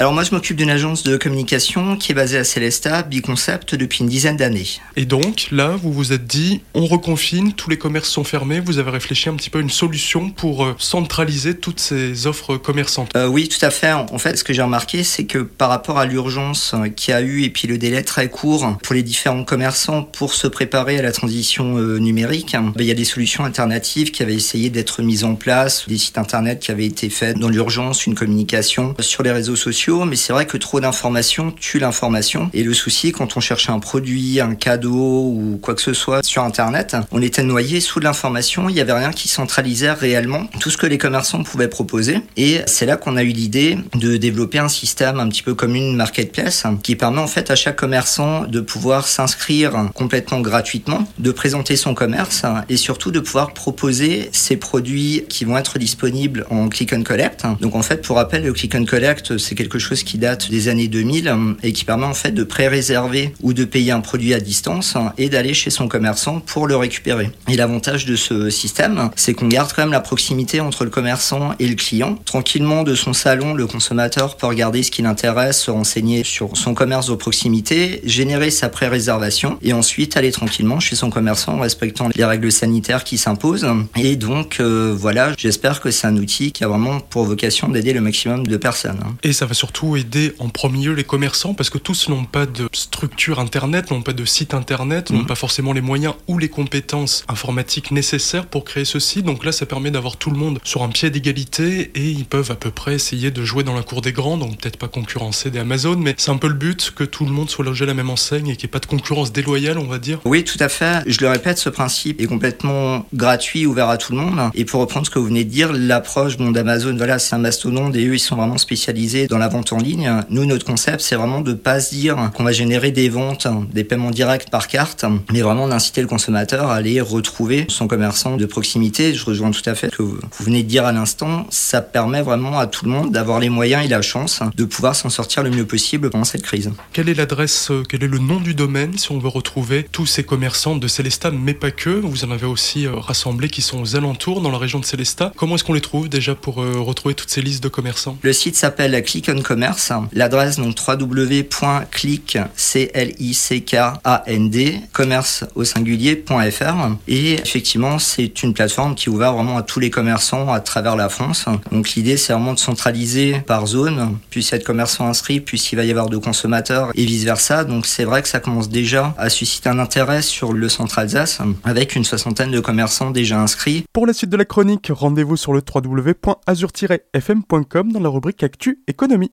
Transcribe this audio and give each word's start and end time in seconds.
Alors 0.00 0.14
moi 0.14 0.24
je 0.24 0.30
m'occupe 0.34 0.56
d'une 0.56 0.70
agence 0.70 1.02
de 1.02 1.18
communication 1.18 1.94
qui 1.94 2.12
est 2.12 2.14
basée 2.14 2.38
à 2.38 2.44
Célesta, 2.44 3.02
Biconcept, 3.02 3.74
depuis 3.74 3.98
une 3.98 4.08
dizaine 4.08 4.38
d'années. 4.38 4.66
Et 4.96 5.04
donc 5.04 5.48
là, 5.52 5.76
vous 5.76 5.92
vous 5.92 6.14
êtes 6.14 6.26
dit, 6.26 6.62
on 6.72 6.86
reconfine, 6.86 7.52
tous 7.52 7.68
les 7.68 7.76
commerces 7.76 8.08
sont 8.08 8.24
fermés, 8.24 8.60
vous 8.60 8.78
avez 8.78 8.90
réfléchi 8.92 9.28
un 9.28 9.34
petit 9.34 9.50
peu 9.50 9.58
à 9.58 9.60
une 9.60 9.68
solution 9.68 10.30
pour 10.30 10.64
euh, 10.64 10.74
centraliser 10.78 11.54
toutes 11.54 11.80
ces 11.80 12.26
offres 12.26 12.56
commerçantes. 12.56 13.10
Euh, 13.14 13.26
oui, 13.26 13.46
tout 13.50 13.62
à 13.62 13.68
fait. 13.68 13.92
En 13.92 14.16
fait, 14.16 14.38
ce 14.38 14.42
que 14.42 14.54
j'ai 14.54 14.62
remarqué, 14.62 15.04
c'est 15.04 15.24
que 15.24 15.36
par 15.36 15.68
rapport 15.68 15.98
à 15.98 16.06
l'urgence 16.06 16.72
euh, 16.72 16.88
qu'il 16.88 17.12
y 17.12 17.14
a 17.14 17.20
eu 17.20 17.42
et 17.42 17.50
puis 17.50 17.68
le 17.68 17.76
délai 17.76 18.02
très 18.02 18.30
court 18.30 18.78
pour 18.82 18.94
les 18.94 19.02
différents 19.02 19.44
commerçants 19.44 20.02
pour 20.02 20.32
se 20.32 20.46
préparer 20.46 20.98
à 20.98 21.02
la 21.02 21.12
transition 21.12 21.74
numérique, 21.76 22.52
ben, 22.52 22.72
il 22.78 22.86
y 22.86 22.90
a 22.90 22.94
des 22.94 23.04
solutions 23.04 23.44
alternatives 23.44 24.12
qui 24.12 24.22
avaient 24.22 24.34
essayé 24.34 24.70
d'être 24.70 25.02
mises 25.02 25.24
en 25.24 25.34
place, 25.34 25.84
des 25.88 25.98
sites 25.98 26.16
internet 26.16 26.58
qui 26.60 26.70
avaient 26.70 26.86
été 26.86 27.10
faits 27.10 27.36
dans 27.36 27.50
l'urgence, 27.50 28.06
une 28.06 28.14
communication 28.14 28.94
sur 28.98 29.22
les 29.22 29.32
réseaux 29.32 29.56
sociaux, 29.56 29.89
mais 29.90 30.16
c'est 30.16 30.32
vrai 30.32 30.46
que 30.46 30.56
trop 30.56 30.80
d'informations 30.80 31.50
tue 31.50 31.78
l'information. 31.78 32.50
Et 32.52 32.62
le 32.62 32.74
souci, 32.74 33.12
quand 33.12 33.36
on 33.36 33.40
cherchait 33.40 33.72
un 33.72 33.80
produit, 33.80 34.40
un 34.40 34.54
cadeau 34.54 35.34
ou 35.34 35.58
quoi 35.60 35.74
que 35.74 35.82
ce 35.82 35.92
soit 35.92 36.22
sur 36.22 36.42
internet, 36.42 36.96
on 37.10 37.20
était 37.20 37.42
noyé 37.42 37.80
sous 37.80 38.00
l'information, 38.00 38.68
il 38.68 38.74
n'y 38.74 38.80
avait 38.80 38.92
rien 38.92 39.12
qui 39.12 39.28
centralisait 39.28 39.92
réellement 39.92 40.44
tout 40.60 40.70
ce 40.70 40.76
que 40.76 40.86
les 40.86 40.98
commerçants 40.98 41.42
pouvaient 41.42 41.68
proposer. 41.68 42.20
Et 42.36 42.60
c'est 42.66 42.86
là 42.86 42.96
qu'on 42.96 43.16
a 43.16 43.22
eu 43.22 43.28
l'idée 43.28 43.78
de 43.94 44.16
développer 44.16 44.58
un 44.58 44.68
système 44.68 45.18
un 45.18 45.28
petit 45.28 45.42
peu 45.42 45.54
comme 45.54 45.74
une 45.74 45.96
marketplace 45.96 46.64
qui 46.82 46.94
permet 46.94 47.20
en 47.20 47.26
fait 47.26 47.50
à 47.50 47.56
chaque 47.56 47.76
commerçant 47.76 48.44
de 48.44 48.60
pouvoir 48.60 49.08
s'inscrire 49.08 49.90
complètement 49.94 50.40
gratuitement, 50.40 51.08
de 51.18 51.32
présenter 51.32 51.76
son 51.76 51.94
commerce 51.94 52.42
et 52.68 52.76
surtout 52.76 53.10
de 53.10 53.20
pouvoir 53.20 53.52
proposer 53.54 54.28
ses 54.32 54.56
produits 54.56 55.24
qui 55.28 55.44
vont 55.44 55.58
être 55.58 55.78
disponibles 55.78 56.46
en 56.50 56.68
click 56.68 56.92
and 56.92 57.02
collect. 57.02 57.44
Donc 57.60 57.74
en 57.74 57.82
fait, 57.82 58.02
pour 58.02 58.16
rappel, 58.16 58.44
le 58.44 58.52
click 58.52 58.74
and 58.74 58.84
collect, 58.84 59.38
c'est 59.38 59.54
quelque 59.54 59.79
chose 59.80 60.02
qui 60.02 60.18
date 60.18 60.50
des 60.50 60.68
années 60.68 60.88
2000 60.88 61.34
et 61.62 61.72
qui 61.72 61.84
permet 61.84 62.06
en 62.06 62.14
fait 62.14 62.32
de 62.32 62.44
pré-réserver 62.44 63.34
ou 63.42 63.52
de 63.52 63.64
payer 63.64 63.92
un 63.92 64.00
produit 64.00 64.34
à 64.34 64.40
distance 64.40 64.96
et 65.18 65.28
d'aller 65.28 65.54
chez 65.54 65.70
son 65.70 65.88
commerçant 65.88 66.40
pour 66.40 66.66
le 66.66 66.76
récupérer. 66.76 67.30
Et 67.48 67.56
l'avantage 67.56 68.04
de 68.04 68.16
ce 68.16 68.50
système, 68.50 69.10
c'est 69.16 69.34
qu'on 69.34 69.48
garde 69.48 69.72
quand 69.74 69.82
même 69.82 69.92
la 69.92 70.00
proximité 70.00 70.60
entre 70.60 70.84
le 70.84 70.90
commerçant 70.90 71.54
et 71.58 71.68
le 71.68 71.74
client. 71.74 72.16
Tranquillement 72.24 72.82
de 72.82 72.94
son 72.94 73.12
salon, 73.12 73.54
le 73.54 73.66
consommateur 73.66 74.36
peut 74.36 74.46
regarder 74.46 74.82
ce 74.82 74.90
qui 74.90 75.02
l'intéresse, 75.02 75.62
se 75.62 75.70
renseigner 75.70 76.24
sur 76.24 76.56
son 76.56 76.74
commerce 76.74 77.08
de 77.08 77.14
proximité, 77.14 78.00
générer 78.04 78.50
sa 78.50 78.68
pré-réservation 78.68 79.58
et 79.62 79.72
ensuite 79.72 80.16
aller 80.16 80.32
tranquillement 80.32 80.80
chez 80.80 80.96
son 80.96 81.10
commerçant 81.10 81.54
en 81.54 81.60
respectant 81.60 82.08
les 82.14 82.24
règles 82.24 82.52
sanitaires 82.52 83.04
qui 83.04 83.18
s'imposent. 83.18 83.66
Et 83.96 84.16
donc 84.16 84.58
euh, 84.60 84.94
voilà, 84.96 85.32
j'espère 85.36 85.80
que 85.80 85.90
c'est 85.90 86.06
un 86.06 86.16
outil 86.16 86.52
qui 86.52 86.64
a 86.64 86.68
vraiment 86.68 87.00
pour 87.00 87.24
vocation 87.24 87.68
d'aider 87.68 87.92
le 87.92 88.00
maximum 88.00 88.46
de 88.46 88.56
personnes. 88.56 89.00
Et 89.22 89.32
ça 89.32 89.46
surtout 89.60 89.94
aider 89.94 90.32
en 90.38 90.48
premier 90.48 90.86
lieu 90.86 90.94
les 90.94 91.04
commerçants 91.04 91.52
parce 91.52 91.68
que 91.68 91.76
tous 91.76 92.08
n'ont 92.08 92.24
pas 92.24 92.46
de 92.46 92.66
structure 92.72 93.38
internet, 93.40 93.90
n'ont 93.90 94.00
pas 94.00 94.14
de 94.14 94.24
site 94.24 94.54
internet, 94.54 95.10
n'ont 95.10 95.18
Mhm. 95.18 95.26
pas 95.26 95.34
forcément 95.34 95.74
les 95.74 95.82
moyens 95.82 96.14
ou 96.28 96.38
les 96.38 96.48
compétences 96.48 97.24
informatiques 97.28 97.90
nécessaires 97.90 98.46
pour 98.46 98.64
créer 98.64 98.86
ce 98.86 98.98
site. 98.98 99.26
Donc 99.26 99.44
là, 99.44 99.52
ça 99.52 99.66
permet 99.66 99.90
d'avoir 99.90 100.16
tout 100.16 100.30
le 100.30 100.38
monde 100.38 100.60
sur 100.64 100.82
un 100.82 100.88
pied 100.88 101.10
d'égalité 101.10 101.90
et 101.94 102.08
ils 102.10 102.24
peuvent 102.24 102.50
à 102.50 102.54
peu 102.54 102.70
près 102.70 102.94
essayer 102.94 103.30
de 103.30 103.44
jouer 103.44 103.62
dans 103.62 103.74
la 103.74 103.82
cour 103.82 104.00
des 104.00 104.12
grands, 104.12 104.38
donc 104.38 104.56
peut-être 104.58 104.78
pas 104.78 104.88
concurrencer 104.88 105.50
des 105.50 105.58
Amazon, 105.58 105.96
mais 105.98 106.14
c'est 106.16 106.30
un 106.30 106.38
peu 106.38 106.48
le 106.48 106.54
but 106.54 106.90
que 106.96 107.04
tout 107.04 107.26
le 107.26 107.30
monde 107.32 107.50
soit 107.50 107.64
logé 107.66 107.84
à 107.84 107.88
la 107.88 107.92
même 107.94 108.08
enseigne 108.08 108.48
et 108.48 108.56
qu'il 108.56 108.66
n'y 108.66 108.70
ait 108.70 108.76
pas 108.78 108.78
de 108.78 108.86
concurrence 108.86 109.30
déloyale, 109.30 109.76
on 109.76 109.86
va 109.86 109.98
dire. 109.98 110.20
Oui, 110.24 110.42
tout 110.42 110.56
à 110.60 110.70
fait. 110.70 111.02
Je 111.06 111.20
le 111.20 111.28
répète, 111.28 111.58
ce 111.58 111.68
principe 111.68 112.18
est 112.22 112.26
complètement 112.26 113.04
gratuit, 113.12 113.66
ouvert 113.66 113.90
à 113.90 113.98
tout 113.98 114.12
le 114.12 114.18
monde. 114.20 114.40
Et 114.54 114.64
pour 114.64 114.80
reprendre 114.80 115.04
ce 115.04 115.10
que 115.10 115.18
vous 115.18 115.26
venez 115.26 115.44
de 115.44 115.50
dire, 115.50 115.70
l'approche 115.74 116.38
bon, 116.38 116.50
d'Amazon, 116.50 116.96
voilà, 116.96 117.18
c'est 117.18 117.34
un 117.34 117.38
mastodonte 117.38 117.94
et 117.94 118.06
eux, 118.06 118.14
ils 118.14 118.18
sont 118.18 118.36
vraiment 118.36 118.56
spécialisés 118.56 119.26
dans 119.26 119.36
la 119.36 119.49
vente 119.50 119.72
en 119.72 119.78
ligne. 119.78 120.10
Nous, 120.30 120.46
notre 120.46 120.64
concept, 120.64 121.00
c'est 121.00 121.16
vraiment 121.16 121.40
de 121.40 121.52
pas 121.52 121.80
se 121.80 121.94
dire 121.94 122.30
qu'on 122.34 122.44
va 122.44 122.52
générer 122.52 122.90
des 122.90 123.08
ventes, 123.08 123.46
des 123.72 123.84
paiements 123.84 124.10
directs 124.10 124.50
par 124.50 124.68
carte, 124.68 125.04
mais 125.32 125.42
vraiment 125.42 125.68
d'inciter 125.68 126.00
le 126.00 126.06
consommateur 126.06 126.70
à 126.70 126.76
aller 126.76 127.00
retrouver 127.00 127.66
son 127.68 127.86
commerçant 127.86 128.36
de 128.36 128.46
proximité. 128.46 129.12
Je 129.14 129.24
rejoins 129.24 129.50
tout 129.50 129.62
à 129.66 129.74
fait 129.74 129.90
ce 129.90 129.96
que 129.96 130.02
vous 130.02 130.18
venez 130.40 130.62
de 130.62 130.68
dire 130.68 130.84
à 130.84 130.92
l'instant. 130.92 131.46
Ça 131.50 131.82
permet 131.82 132.22
vraiment 132.22 132.58
à 132.58 132.66
tout 132.66 132.84
le 132.84 132.90
monde 132.90 133.12
d'avoir 133.12 133.40
les 133.40 133.50
moyens 133.50 133.84
et 133.84 133.88
la 133.88 134.02
chance 134.02 134.40
de 134.56 134.64
pouvoir 134.64 134.94
s'en 134.94 135.10
sortir 135.10 135.42
le 135.42 135.50
mieux 135.50 135.66
possible 135.66 136.10
pendant 136.10 136.24
cette 136.24 136.42
crise. 136.42 136.70
Quelle 136.92 137.08
est 137.08 137.14
l'adresse, 137.14 137.70
euh, 137.70 137.82
quel 137.88 138.04
est 138.04 138.08
le 138.08 138.18
nom 138.18 138.40
du 138.40 138.54
domaine 138.54 138.96
si 138.96 139.12
on 139.12 139.18
veut 139.18 139.28
retrouver 139.28 139.86
tous 139.90 140.06
ces 140.06 140.24
commerçants 140.24 140.76
de 140.76 140.88
Célestat, 140.88 141.30
mais 141.30 141.54
pas 141.54 141.70
que? 141.70 141.90
Vous 141.90 142.24
en 142.24 142.30
avez 142.30 142.46
aussi 142.46 142.86
euh, 142.86 142.94
rassemblés 142.94 143.48
qui 143.48 143.62
sont 143.62 143.80
aux 143.80 143.96
alentours 143.96 144.40
dans 144.40 144.50
la 144.50 144.58
région 144.58 144.78
de 144.78 144.84
Célestat. 144.84 145.32
Comment 145.36 145.56
est-ce 145.56 145.64
qu'on 145.64 145.72
les 145.72 145.80
trouve 145.80 146.08
déjà 146.08 146.34
pour 146.34 146.62
euh, 146.62 146.74
retrouver 146.78 147.14
toutes 147.14 147.30
ces 147.30 147.42
listes 147.42 147.62
de 147.62 147.68
commerçants? 147.68 148.18
Le 148.22 148.32
site 148.32 148.56
s'appelle 148.56 149.02
Click 149.02 149.30
on 149.32 149.39
Commerce. 149.42 149.92
L'adresse 150.12 150.56
donc 150.56 150.76
www.click 150.86 152.38
c 152.56 152.90
l 152.94 153.14
i 153.18 153.34
c 153.34 153.62
k 153.62 153.74
a 153.74 154.22
n 154.26 154.50
d 154.50 154.80
commerce 154.92 155.44
au 155.54 155.64
singulier.fr 155.64 156.96
et 157.08 157.34
effectivement 157.34 157.98
c'est 157.98 158.42
une 158.42 158.54
plateforme 158.54 158.94
qui 158.94 159.08
est 159.08 159.12
vraiment 159.12 159.56
à 159.56 159.62
tous 159.62 159.80
les 159.80 159.90
commerçants 159.90 160.52
à 160.52 160.60
travers 160.60 160.96
la 160.96 161.08
France. 161.08 161.46
Donc 161.72 161.90
l'idée 161.90 162.16
c'est 162.16 162.32
vraiment 162.32 162.54
de 162.54 162.58
centraliser 162.58 163.40
par 163.46 163.66
zone, 163.66 164.18
puis 164.30 164.48
être 164.52 164.64
commerçant 164.64 165.06
inscrit, 165.06 165.40
puis 165.40 165.58
s'il 165.58 165.78
va 165.78 165.84
y 165.84 165.90
avoir 165.90 166.08
de 166.08 166.16
consommateurs 166.16 166.90
et 166.94 167.04
vice 167.04 167.24
versa. 167.24 167.64
Donc 167.64 167.86
c'est 167.86 168.04
vrai 168.04 168.22
que 168.22 168.28
ça 168.28 168.40
commence 168.40 168.68
déjà 168.68 169.14
à 169.18 169.30
susciter 169.30 169.68
un 169.68 169.78
intérêt 169.78 170.22
sur 170.22 170.52
le 170.52 170.68
centre 170.68 170.98
Alsace 170.98 171.38
avec 171.64 171.96
une 171.96 172.04
soixantaine 172.04 172.50
de 172.50 172.60
commerçants 172.60 173.10
déjà 173.10 173.40
inscrits. 173.40 173.84
Pour 173.92 174.06
la 174.06 174.12
suite 174.12 174.30
de 174.30 174.36
la 174.36 174.44
chronique, 174.44 174.90
rendez-vous 174.90 175.36
sur 175.36 175.52
le 175.52 175.62
www.azur-fm.com 175.62 177.92
dans 177.92 178.00
la 178.00 178.08
rubrique 178.08 178.42
Actu 178.42 178.80
Économie. 178.86 179.28